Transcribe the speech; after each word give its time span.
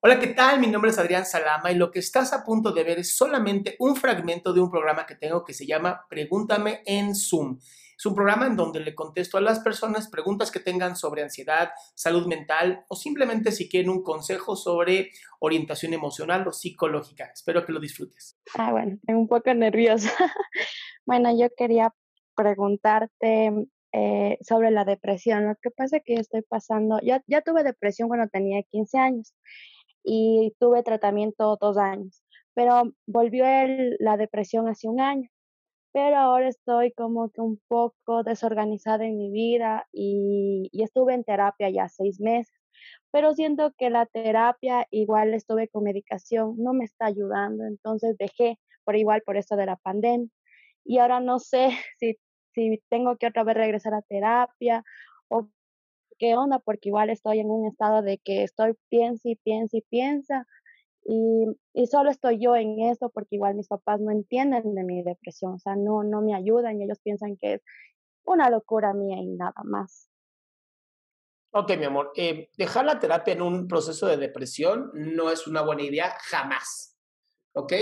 Hola, 0.00 0.20
¿qué 0.20 0.28
tal? 0.28 0.60
Mi 0.60 0.68
nombre 0.68 0.92
es 0.92 0.98
Adrián 0.98 1.26
Salama 1.26 1.72
y 1.72 1.74
lo 1.74 1.90
que 1.90 1.98
estás 1.98 2.32
a 2.32 2.44
punto 2.44 2.70
de 2.70 2.84
ver 2.84 3.00
es 3.00 3.16
solamente 3.16 3.74
un 3.80 3.96
fragmento 3.96 4.52
de 4.52 4.60
un 4.60 4.70
programa 4.70 5.04
que 5.06 5.16
tengo 5.16 5.42
que 5.42 5.52
se 5.52 5.66
llama 5.66 6.06
Pregúntame 6.08 6.82
en 6.86 7.16
Zoom. 7.16 7.58
Es 7.96 8.06
un 8.06 8.14
programa 8.14 8.46
en 8.46 8.54
donde 8.54 8.78
le 8.78 8.94
contesto 8.94 9.38
a 9.38 9.40
las 9.40 9.58
personas 9.58 10.08
preguntas 10.08 10.52
que 10.52 10.60
tengan 10.60 10.94
sobre 10.94 11.24
ansiedad, 11.24 11.70
salud 11.96 12.28
mental 12.28 12.84
o 12.88 12.94
simplemente 12.94 13.50
si 13.50 13.68
quieren 13.68 13.90
un 13.90 14.04
consejo 14.04 14.54
sobre 14.54 15.10
orientación 15.40 15.94
emocional 15.94 16.46
o 16.46 16.52
psicológica. 16.52 17.32
Espero 17.34 17.66
que 17.66 17.72
lo 17.72 17.80
disfrutes. 17.80 18.38
Ah, 18.56 18.70
bueno, 18.70 19.00
un 19.08 19.26
poco 19.26 19.52
nerviosa. 19.52 20.12
bueno, 21.06 21.36
yo 21.36 21.48
quería 21.56 21.92
preguntarte 22.36 23.66
eh, 23.90 24.38
sobre 24.42 24.70
la 24.70 24.84
depresión. 24.84 25.48
Lo 25.48 25.56
que 25.60 25.72
pasa 25.72 25.96
es 25.96 26.02
que 26.04 26.14
estoy 26.14 26.42
pasando, 26.42 27.00
ya, 27.02 27.20
ya 27.26 27.40
tuve 27.40 27.64
depresión 27.64 28.06
cuando 28.06 28.28
tenía 28.28 28.62
15 28.62 28.96
años 28.96 29.34
y 30.08 30.54
tuve 30.58 30.82
tratamiento 30.82 31.58
dos 31.60 31.76
años, 31.76 32.22
pero 32.54 32.92
volvió 33.06 33.44
la 33.98 34.16
depresión 34.16 34.66
hace 34.66 34.88
un 34.88 35.00
año. 35.00 35.28
Pero 35.92 36.16
ahora 36.16 36.48
estoy 36.48 36.92
como 36.92 37.30
que 37.30 37.40
un 37.40 37.60
poco 37.68 38.22
desorganizada 38.22 39.04
en 39.06 39.18
mi 39.18 39.30
vida 39.30 39.86
y, 39.92 40.68
y 40.72 40.82
estuve 40.82 41.14
en 41.14 41.24
terapia 41.24 41.70
ya 41.70 41.88
seis 41.88 42.20
meses, 42.20 42.54
pero 43.10 43.34
siento 43.34 43.72
que 43.76 43.90
la 43.90 44.06
terapia 44.06 44.86
igual 44.90 45.34
estuve 45.34 45.68
con 45.68 45.84
medicación, 45.84 46.54
no 46.58 46.72
me 46.72 46.84
está 46.84 47.06
ayudando, 47.06 47.64
entonces 47.64 48.16
dejé 48.18 48.58
por 48.84 48.96
igual 48.96 49.22
por 49.26 49.36
eso 49.36 49.56
de 49.56 49.66
la 49.66 49.76
pandemia. 49.76 50.28
Y 50.84 50.98
ahora 50.98 51.20
no 51.20 51.38
sé 51.38 51.70
si, 51.98 52.18
si 52.54 52.82
tengo 52.88 53.16
que 53.18 53.26
otra 53.26 53.44
vez 53.44 53.56
regresar 53.56 53.94
a 53.94 54.02
terapia 54.02 54.84
o 55.28 55.48
qué 56.18 56.36
onda, 56.36 56.58
porque 56.58 56.88
igual 56.88 57.10
estoy 57.10 57.40
en 57.40 57.50
un 57.50 57.66
estado 57.66 58.02
de 58.02 58.18
que 58.18 58.42
estoy 58.42 58.74
piensa 58.88 59.28
y 59.28 59.36
piensa 59.36 59.76
y 59.76 59.82
piensa. 59.82 60.46
Y, 61.04 61.46
y 61.72 61.86
solo 61.86 62.10
estoy 62.10 62.38
yo 62.38 62.54
en 62.54 62.80
eso 62.80 63.08
porque 63.10 63.36
igual 63.36 63.54
mis 63.54 63.68
papás 63.68 64.00
no 64.00 64.10
entienden 64.10 64.74
de 64.74 64.84
mi 64.84 65.02
depresión, 65.02 65.54
o 65.54 65.58
sea, 65.58 65.74
no, 65.74 66.02
no 66.02 66.20
me 66.20 66.34
ayudan 66.34 66.78
y 66.78 66.84
ellos 66.84 66.98
piensan 67.00 67.36
que 67.36 67.54
es 67.54 67.62
una 68.24 68.50
locura 68.50 68.92
mía 68.92 69.16
y 69.18 69.26
nada 69.26 69.62
más. 69.64 70.10
Ok, 71.50 71.78
mi 71.78 71.86
amor, 71.86 72.12
eh, 72.14 72.50
dejar 72.58 72.84
la 72.84 72.98
terapia 72.98 73.32
en 73.32 73.40
un 73.40 73.68
proceso 73.68 74.06
de 74.06 74.18
depresión 74.18 74.90
no 74.92 75.30
es 75.30 75.46
una 75.46 75.62
buena 75.62 75.82
idea 75.82 76.14
jamás. 76.20 76.98
¿Ok? 77.54 77.72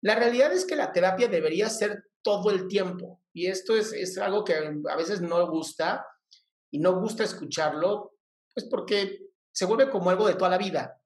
La 0.00 0.14
realidad 0.14 0.52
es 0.52 0.64
que 0.64 0.76
la 0.76 0.92
terapia 0.92 1.28
debería 1.28 1.68
ser 1.68 2.04
todo 2.22 2.50
el 2.50 2.68
tiempo 2.68 3.20
y 3.34 3.48
esto 3.48 3.76
es, 3.76 3.92
es 3.92 4.16
algo 4.18 4.44
que 4.44 4.54
a 4.54 4.96
veces 4.96 5.20
no 5.20 5.46
gusta 5.50 6.06
y 6.72 6.80
no 6.80 6.98
gusta 6.98 7.22
escucharlo, 7.22 8.16
pues 8.52 8.66
porque 8.68 9.28
se 9.52 9.66
vuelve 9.66 9.90
como 9.90 10.10
algo 10.10 10.26
de 10.26 10.34
toda 10.34 10.50
la 10.50 10.58
vida. 10.58 10.98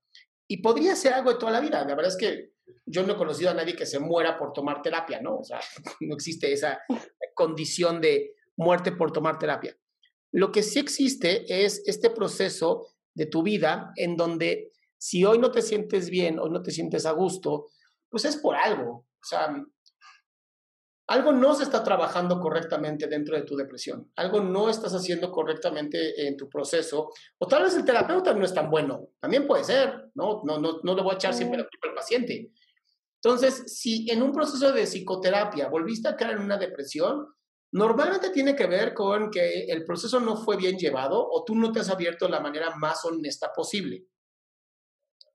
Y 0.48 0.62
podría 0.62 0.94
ser 0.94 1.12
algo 1.12 1.32
de 1.32 1.38
toda 1.38 1.52
la 1.52 1.60
vida. 1.60 1.84
La 1.84 1.94
verdad 1.94 2.12
es 2.12 2.16
que 2.16 2.52
yo 2.86 3.02
no 3.04 3.14
he 3.14 3.16
conocido 3.16 3.50
a 3.50 3.54
nadie 3.54 3.74
que 3.74 3.84
se 3.84 3.98
muera 3.98 4.38
por 4.38 4.52
tomar 4.52 4.80
terapia, 4.80 5.20
¿no? 5.20 5.38
O 5.38 5.44
sea, 5.44 5.60
no 6.00 6.14
existe 6.14 6.52
esa 6.52 6.80
condición 7.34 8.00
de 8.00 8.34
muerte 8.56 8.92
por 8.92 9.12
tomar 9.12 9.38
terapia. 9.38 9.76
Lo 10.32 10.52
que 10.52 10.62
sí 10.62 10.78
existe 10.78 11.64
es 11.64 11.82
este 11.86 12.10
proceso 12.10 12.86
de 13.14 13.26
tu 13.26 13.42
vida 13.42 13.92
en 13.96 14.16
donde 14.16 14.72
si 14.98 15.24
hoy 15.24 15.38
no 15.38 15.50
te 15.50 15.62
sientes 15.62 16.10
bien, 16.10 16.38
hoy 16.38 16.50
no 16.50 16.62
te 16.62 16.70
sientes 16.70 17.06
a 17.06 17.12
gusto, 17.12 17.66
pues 18.08 18.24
es 18.24 18.36
por 18.36 18.54
algo. 18.54 18.90
O 18.92 19.24
sea, 19.24 19.54
algo 21.08 21.32
no 21.32 21.54
se 21.54 21.62
está 21.62 21.84
trabajando 21.84 22.40
correctamente 22.40 23.06
dentro 23.06 23.36
de 23.36 23.42
tu 23.42 23.56
depresión, 23.56 24.10
algo 24.16 24.40
no 24.40 24.68
estás 24.68 24.92
haciendo 24.94 25.30
correctamente 25.30 26.26
en 26.26 26.36
tu 26.36 26.48
proceso, 26.48 27.10
o 27.38 27.46
tal 27.46 27.62
vez 27.64 27.76
el 27.76 27.84
terapeuta 27.84 28.34
no 28.34 28.44
es 28.44 28.52
tan 28.52 28.68
bueno, 28.68 29.10
también 29.20 29.46
puede 29.46 29.64
ser, 29.64 30.10
¿no? 30.14 30.42
No, 30.44 30.58
no, 30.58 30.80
no 30.82 30.94
le 30.94 31.02
voy 31.02 31.12
a 31.12 31.14
echar 31.14 31.34
siempre 31.34 31.58
la 31.58 31.64
culpa 31.64 31.88
al 31.88 31.94
paciente. 31.94 32.50
Entonces, 33.22 33.64
si 33.74 34.10
en 34.10 34.22
un 34.22 34.32
proceso 34.32 34.72
de 34.72 34.84
psicoterapia 34.84 35.68
volviste 35.68 36.08
a 36.08 36.16
caer 36.16 36.36
en 36.36 36.42
una 36.42 36.58
depresión, 36.58 37.26
normalmente 37.72 38.30
tiene 38.30 38.54
que 38.54 38.66
ver 38.66 38.94
con 38.94 39.30
que 39.30 39.64
el 39.64 39.84
proceso 39.84 40.20
no 40.20 40.36
fue 40.36 40.56
bien 40.56 40.76
llevado 40.76 41.26
o 41.28 41.44
tú 41.44 41.54
no 41.54 41.72
te 41.72 41.80
has 41.80 41.90
abierto 41.90 42.26
de 42.26 42.32
la 42.32 42.40
manera 42.40 42.76
más 42.76 43.04
honesta 43.04 43.52
posible. 43.54 44.04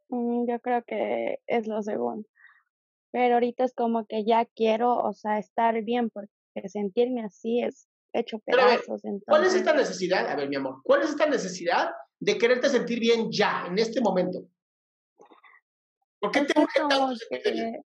Mm, 0.09 0.47
Yo 0.47 0.59
creo 0.59 0.83
que 0.83 1.39
es 1.47 1.67
lo 1.67 1.81
segundo. 1.81 2.27
Pero 3.11 3.35
ahorita 3.35 3.65
es 3.65 3.73
como 3.73 4.05
que 4.05 4.23
ya 4.23 4.45
quiero, 4.45 4.97
o 4.97 5.13
sea, 5.13 5.37
estar 5.37 5.81
bien, 5.83 6.09
porque 6.09 6.31
sentirme 6.67 7.23
así 7.23 7.61
es 7.61 7.87
hecho 8.13 8.41
ver, 8.45 8.57
pedazos. 8.57 9.01
¿Cuál 9.25 9.45
es 9.45 9.53
esta 9.53 9.73
necesidad? 9.73 10.27
A 10.27 10.35
ver, 10.35 10.49
mi 10.49 10.55
amor, 10.55 10.81
¿cuál 10.83 11.01
es 11.01 11.09
esta 11.09 11.25
necesidad 11.25 11.91
de 12.19 12.37
quererte 12.37 12.69
sentir 12.69 12.99
bien 12.99 13.31
ya, 13.31 13.65
en 13.67 13.77
este 13.77 14.01
momento? 14.01 14.43
¿Por 16.19 16.31
qué 16.31 16.39
es 16.39 16.47
te 16.47 16.53
que 16.53 16.61
es 16.61 17.43
que, 17.43 17.81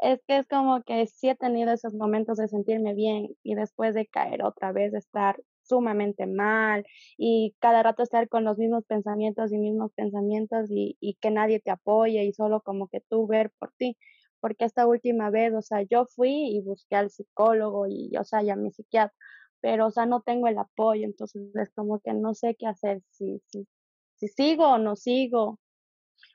es 0.00 0.20
que 0.26 0.38
es 0.38 0.46
como 0.46 0.82
que 0.82 1.06
sí 1.06 1.28
he 1.28 1.36
tenido 1.36 1.72
esos 1.72 1.94
momentos 1.94 2.36
de 2.36 2.48
sentirme 2.48 2.94
bien 2.94 3.34
y 3.42 3.54
después 3.54 3.94
de 3.94 4.06
caer 4.06 4.44
otra 4.44 4.72
vez, 4.72 4.92
estar 4.94 5.40
sumamente 5.68 6.26
mal 6.26 6.84
y 7.16 7.54
cada 7.60 7.82
rato 7.82 8.02
estar 8.02 8.28
con 8.28 8.44
los 8.44 8.58
mismos 8.58 8.84
pensamientos 8.86 9.52
y 9.52 9.58
mismos 9.58 9.92
pensamientos 9.94 10.68
y, 10.70 10.96
que 11.20 11.30
nadie 11.30 11.60
te 11.60 11.70
apoye 11.70 12.24
y 12.24 12.32
solo 12.32 12.60
como 12.62 12.88
que 12.88 13.00
tú 13.08 13.26
ver 13.26 13.52
por 13.58 13.72
ti. 13.76 13.96
Porque 14.40 14.64
esta 14.64 14.86
última 14.86 15.30
vez, 15.30 15.52
o 15.54 15.62
sea, 15.62 15.82
yo 15.82 16.06
fui 16.06 16.30
y 16.30 16.60
busqué 16.60 16.96
al 16.96 17.10
psicólogo 17.10 17.86
y, 17.88 18.16
o 18.16 18.24
sea, 18.24 18.42
y 18.42 18.50
a 18.50 18.56
mi 18.56 18.70
psiquiatra, 18.70 19.14
pero, 19.60 19.86
o 19.88 19.90
sea, 19.90 20.06
no 20.06 20.22
tengo 20.22 20.46
el 20.48 20.58
apoyo, 20.58 21.04
entonces 21.04 21.42
es 21.54 21.70
como 21.74 22.00
que 22.00 22.14
no 22.14 22.34
sé 22.34 22.54
qué 22.56 22.66
hacer, 22.66 23.02
si, 23.10 23.40
si, 23.46 23.66
si 24.14 24.28
sigo 24.28 24.68
o 24.68 24.78
no 24.78 24.94
sigo. 24.96 25.58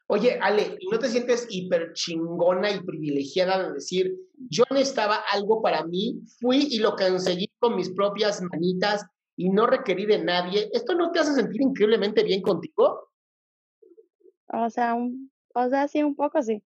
Oye, 0.07 0.37
Ale, 0.41 0.77
¿y 0.79 0.87
no 0.87 0.99
te 0.99 1.07
sientes 1.09 1.47
hiper 1.49 1.93
chingona 1.93 2.71
y 2.71 2.81
privilegiada 2.81 3.67
de 3.67 3.73
decir, 3.73 4.13
yo 4.49 4.63
necesitaba 4.69 5.23
algo 5.31 5.61
para 5.61 5.85
mí, 5.85 6.21
fui 6.39 6.67
y 6.69 6.79
lo 6.79 6.95
conseguí 6.95 7.49
con 7.59 7.75
mis 7.75 7.89
propias 7.89 8.41
manitas 8.41 9.05
y 9.35 9.49
no 9.49 9.65
requerí 9.67 10.05
de 10.05 10.19
nadie? 10.19 10.69
¿Esto 10.73 10.95
no 10.95 11.11
te 11.11 11.19
hace 11.19 11.33
sentir 11.33 11.61
increíblemente 11.61 12.23
bien 12.23 12.41
contigo? 12.41 13.09
O 14.47 14.69
sea, 14.69 14.93
un, 14.93 15.31
o 15.53 15.69
sea, 15.69 15.87
sí, 15.87 16.03
un 16.03 16.15
poco 16.15 16.41
sí. 16.41 16.63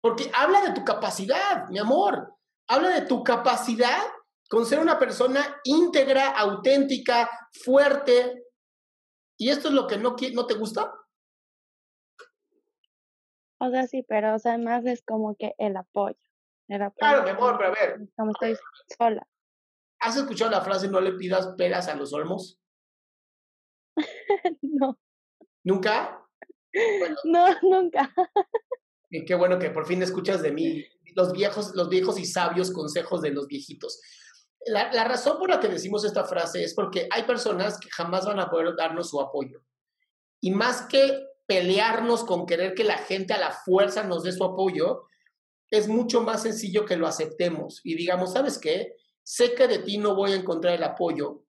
Porque 0.00 0.30
habla 0.34 0.62
de 0.62 0.72
tu 0.72 0.84
capacidad, 0.84 1.68
mi 1.68 1.78
amor. 1.78 2.34
Habla 2.66 2.90
de 2.90 3.02
tu 3.02 3.22
capacidad 3.24 4.02
con 4.48 4.64
ser 4.64 4.78
una 4.78 4.98
persona 4.98 5.60
íntegra, 5.64 6.30
auténtica, 6.30 7.28
fuerte. 7.64 8.44
¿Y 9.36 9.50
esto 9.50 9.68
es 9.68 9.74
lo 9.74 9.86
que 9.86 9.98
no, 9.98 10.16
no 10.32 10.46
te 10.46 10.54
gusta? 10.54 10.92
O 13.60 13.70
sea, 13.70 13.86
sí, 13.86 14.04
pero, 14.08 14.34
o 14.34 14.38
sea, 14.38 14.56
más 14.56 14.86
es 14.86 15.02
como 15.02 15.36
que 15.36 15.54
el 15.58 15.76
apoyo. 15.76 16.16
El 16.68 16.78
Claro, 16.96 17.20
apoyo, 17.20 17.22
mi 17.24 17.30
amor, 17.30 17.56
pero 17.58 17.70
a 17.70 17.72
ver, 17.72 18.08
como 18.16 18.30
estoy 18.30 18.56
sola. 18.96 19.26
¿Has 20.00 20.16
escuchado 20.16 20.50
la 20.50 20.60
frase 20.60 20.88
no 20.88 21.00
le 21.00 21.12
pidas 21.12 21.54
peras 21.56 21.88
a 21.88 21.94
los 21.94 22.12
olmos? 22.12 22.60
no. 24.62 24.98
¿Nunca? 25.64 26.24
No, 27.24 27.46
nunca. 27.62 28.14
Y 29.10 29.24
qué 29.24 29.34
bueno 29.34 29.58
que 29.58 29.70
por 29.70 29.86
fin 29.86 30.02
escuchas 30.02 30.42
de 30.42 30.52
mí 30.52 30.84
los 31.16 31.32
viejos, 31.32 31.74
los 31.74 31.88
viejos 31.88 32.18
y 32.20 32.26
sabios 32.26 32.70
consejos 32.70 33.22
de 33.22 33.30
los 33.30 33.48
viejitos. 33.48 34.00
La, 34.66 34.92
la, 34.92 35.04
razón 35.04 35.38
por 35.38 35.48
la 35.48 35.58
que 35.60 35.68
decimos 35.68 36.04
esta 36.04 36.24
frase 36.24 36.62
es 36.62 36.74
porque 36.74 37.08
hay 37.10 37.22
personas 37.24 37.78
que 37.78 37.88
jamás 37.90 38.26
van 38.26 38.38
a 38.38 38.50
poder 38.50 38.76
darnos 38.76 39.08
su 39.08 39.20
apoyo. 39.20 39.62
Y 40.40 40.50
más 40.50 40.82
que 40.82 41.26
pelearnos 41.46 42.24
con 42.24 42.44
querer 42.44 42.74
que 42.74 42.84
la 42.84 42.98
gente 42.98 43.32
a 43.32 43.38
la 43.38 43.50
fuerza 43.50 44.04
nos 44.04 44.22
dé 44.22 44.32
su 44.32 44.44
apoyo, 44.44 45.08
es 45.70 45.88
mucho 45.88 46.22
más 46.22 46.42
sencillo 46.42 46.84
que 46.84 46.96
lo 46.96 47.06
aceptemos 47.06 47.80
y 47.84 47.94
digamos, 47.94 48.32
¿sabes 48.32 48.58
qué? 48.58 48.94
Sé 49.28 49.54
que 49.54 49.68
de 49.68 49.80
ti 49.80 49.98
no 49.98 50.14
voy 50.14 50.32
a 50.32 50.36
encontrar 50.36 50.72
el 50.72 50.82
apoyo 50.82 51.44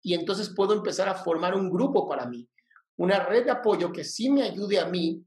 y 0.00 0.14
entonces 0.14 0.54
puedo 0.56 0.72
empezar 0.72 1.06
a 1.06 1.14
formar 1.14 1.54
un 1.54 1.70
grupo 1.70 2.08
para 2.08 2.24
mí, 2.24 2.48
una 2.96 3.22
red 3.26 3.44
de 3.44 3.50
apoyo 3.50 3.92
que 3.92 4.04
sí 4.04 4.30
me 4.30 4.42
ayude 4.42 4.78
a 4.78 4.86
mí 4.86 5.22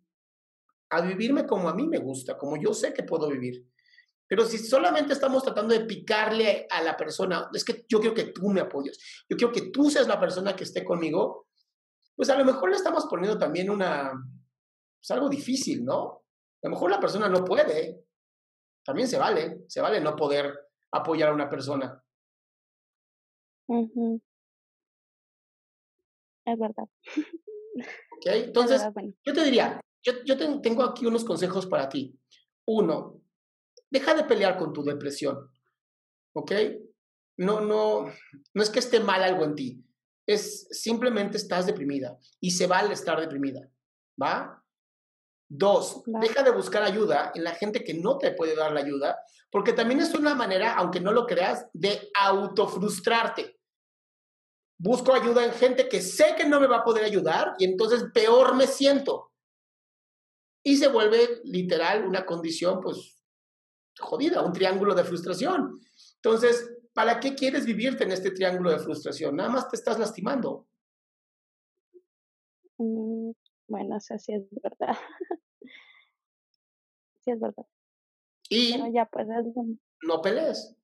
a 0.89 1.01
vivirme 1.01 1.45
como 1.45 1.69
a 1.69 1.75
mí 1.75 1.85
me 1.87 1.99
gusta, 1.99 2.35
como 2.35 2.57
yo 2.57 2.73
sé 2.73 2.95
que 2.95 3.03
puedo 3.03 3.29
vivir. 3.29 3.63
Pero 4.27 4.43
si 4.43 4.57
solamente 4.57 5.13
estamos 5.13 5.43
tratando 5.43 5.71
de 5.71 5.85
picarle 5.85 6.65
a 6.67 6.81
la 6.81 6.97
persona, 6.97 7.51
es 7.53 7.63
que 7.63 7.85
yo 7.87 7.99
quiero 7.99 8.15
que 8.15 8.31
tú 8.31 8.49
me 8.49 8.61
apoyes, 8.61 8.97
yo 9.29 9.37
quiero 9.37 9.53
que 9.53 9.69
tú 9.69 9.91
seas 9.91 10.07
la 10.07 10.19
persona 10.19 10.55
que 10.55 10.63
esté 10.63 10.83
conmigo, 10.83 11.45
pues 12.15 12.27
a 12.31 12.37
lo 12.39 12.43
mejor 12.43 12.71
le 12.71 12.75
estamos 12.75 13.05
poniendo 13.05 13.37
también 13.37 13.69
una, 13.69 14.11
pues 14.99 15.11
algo 15.11 15.29
difícil, 15.29 15.85
¿no? 15.85 16.23
A 16.63 16.67
lo 16.67 16.71
mejor 16.71 16.89
la 16.89 16.99
persona 16.99 17.29
no 17.29 17.45
puede, 17.45 18.03
también 18.83 19.07
se 19.07 19.19
vale, 19.19 19.65
se 19.67 19.79
vale 19.79 20.01
no 20.01 20.15
poder 20.15 20.62
apoyar 20.93 21.29
a 21.29 21.33
una 21.33 21.49
persona. 21.49 22.01
Es 26.45 26.59
verdad. 26.59 26.87
Ok, 28.17 28.25
entonces, 28.25 28.81
yo 29.25 29.33
te 29.33 29.43
diría, 29.43 29.81
yo, 30.03 30.13
yo 30.25 30.37
tengo 30.61 30.83
aquí 30.83 31.05
unos 31.05 31.23
consejos 31.23 31.65
para 31.65 31.89
ti. 31.89 32.17
Uno, 32.65 33.21
deja 33.89 34.13
de 34.13 34.23
pelear 34.23 34.57
con 34.57 34.73
tu 34.73 34.83
depresión. 34.83 35.49
¿Ok? 36.35 36.51
No, 37.37 37.61
no, 37.61 38.11
no 38.53 38.63
es 38.63 38.69
que 38.69 38.79
esté 38.79 38.99
mal 38.99 39.23
algo 39.23 39.43
en 39.43 39.55
ti. 39.55 39.85
Es 40.25 40.67
simplemente 40.69 41.37
estás 41.37 41.65
deprimida 41.65 42.17
y 42.39 42.51
se 42.51 42.67
vale 42.67 42.93
estar 42.93 43.19
deprimida. 43.19 43.69
¿Va? 44.21 44.62
Dos, 45.55 46.01
deja 46.07 46.41
de 46.41 46.49
buscar 46.49 46.81
ayuda 46.81 47.31
en 47.35 47.43
la 47.43 47.51
gente 47.51 47.83
que 47.83 47.93
no 47.93 48.17
te 48.17 48.31
puede 48.31 48.55
dar 48.55 48.71
la 48.71 48.79
ayuda, 48.79 49.19
porque 49.51 49.71
también 49.71 49.99
es 49.99 50.11
una 50.15 50.33
manera, 50.33 50.73
aunque 50.73 50.99
no 50.99 51.11
lo 51.11 51.27
creas, 51.27 51.67
de 51.73 52.09
autofrustrarte. 52.19 53.59
Busco 54.79 55.13
ayuda 55.13 55.45
en 55.45 55.53
gente 55.53 55.87
que 55.87 56.01
sé 56.01 56.33
que 56.35 56.45
no 56.45 56.59
me 56.59 56.65
va 56.65 56.77
a 56.77 56.83
poder 56.83 57.03
ayudar 57.05 57.53
y 57.59 57.65
entonces 57.65 58.05
peor 58.11 58.55
me 58.55 58.65
siento. 58.65 59.31
Y 60.63 60.77
se 60.77 60.87
vuelve 60.87 61.41
literal 61.43 62.03
una 62.03 62.25
condición, 62.25 62.81
pues, 62.81 63.23
jodida, 63.99 64.41
un 64.41 64.53
triángulo 64.53 64.95
de 64.95 65.03
frustración. 65.03 65.79
Entonces, 66.15 66.67
¿para 66.95 67.19
qué 67.19 67.35
quieres 67.35 67.67
vivirte 67.67 68.05
en 68.05 68.11
este 68.11 68.31
triángulo 68.31 68.71
de 68.71 68.79
frustración? 68.79 69.35
Nada 69.35 69.49
más 69.49 69.69
te 69.69 69.75
estás 69.75 69.99
lastimando. 69.99 70.65
Mm, 72.79 73.33
bueno, 73.67 73.97
eso 73.97 74.17
sí 74.17 74.33
es 74.33 74.45
verdad. 74.49 74.97
sí 77.23 77.31
es 77.31 77.39
verdad. 77.39 77.65
Y 78.49 78.77
ya 78.93 79.05
pues, 79.05 79.27
no 80.03 80.21
pelees. 80.21 80.75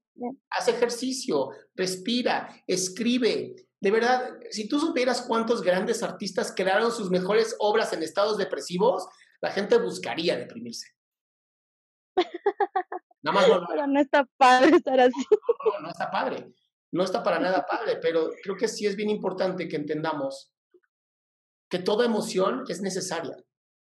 Haz 0.50 0.68
ejercicio, 0.68 1.52
respira, 1.76 2.50
escribe. 2.68 3.56
De 3.80 3.92
verdad, 3.92 4.38
si 4.50 4.68
tú 4.68 4.80
supieras 4.80 5.22
cuántos 5.22 5.62
grandes 5.62 6.04
artistas 6.04 6.54
crearon 6.56 6.92
sus 6.92 7.10
mejores 7.10 7.56
obras 7.60 7.94
en 7.94 8.04
estados 8.04 8.38
depresivos, 8.38 9.08
la 9.42 9.52
gente 9.52 9.78
buscaría 9.78 10.38
deprimirse. 10.38 10.88
Nada 13.22 13.36
más 13.40 13.48
no, 13.48 13.66
pero 13.68 13.88
no 13.88 14.00
está 14.00 14.26
padre 14.38 14.78
estar 14.78 15.00
así. 15.00 15.26
No, 15.66 15.80
no 15.82 15.90
está 15.90 16.10
padre. 16.10 16.54
No 16.92 17.04
está 17.04 17.24
para 17.24 17.40
nada 17.40 17.66
padre, 17.70 17.98
pero 18.02 18.30
creo 18.44 18.56
que 18.56 18.68
sí 18.68 18.86
es 18.86 18.96
bien 18.96 19.10
importante 19.10 19.68
que 19.68 19.76
entendamos 19.76 20.54
que 21.70 21.80
toda 21.80 22.06
emoción 22.06 22.64
es 22.68 22.82
necesaria. 22.82 23.38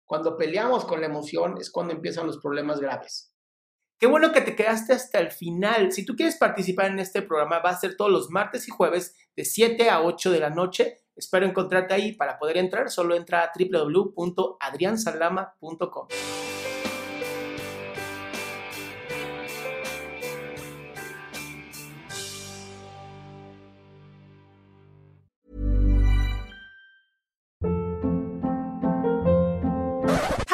Cuando 0.06 0.36
peleamos 0.36 0.84
con 0.84 1.00
la 1.00 1.06
emoción 1.06 1.56
es 1.58 1.70
cuando 1.70 1.94
empiezan 1.94 2.26
los 2.26 2.38
problemas 2.38 2.80
graves. 2.80 3.32
Qué 3.98 4.08
bueno 4.08 4.32
que 4.32 4.40
te 4.40 4.56
quedaste 4.56 4.92
hasta 4.92 5.20
el 5.20 5.30
final. 5.30 5.92
Si 5.92 6.04
tú 6.04 6.16
quieres 6.16 6.36
participar 6.36 6.86
en 6.86 6.98
este 6.98 7.22
programa, 7.22 7.60
va 7.60 7.70
a 7.70 7.78
ser 7.78 7.96
todos 7.96 8.10
los 8.10 8.30
martes 8.30 8.66
y 8.66 8.72
jueves 8.72 9.14
de 9.36 9.44
7 9.44 9.90
a 9.90 10.02
8 10.02 10.32
de 10.32 10.40
la 10.40 10.50
noche. 10.50 11.04
Espero 11.14 11.46
encontrarte 11.46 11.94
ahí. 11.94 12.10
Para 12.12 12.36
poder 12.36 12.56
entrar, 12.56 12.90
solo 12.90 13.14
entra 13.14 13.44
a 13.44 13.52
www.adriansalama.com. 13.56 16.08